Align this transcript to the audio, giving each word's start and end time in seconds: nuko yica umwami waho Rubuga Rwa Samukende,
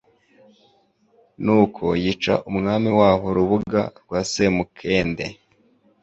nuko 1.43 1.83
yica 2.03 2.33
umwami 2.49 2.89
waho 2.99 3.25
Rubuga 3.37 3.81
Rwa 3.99 4.19
Samukende, 4.31 5.25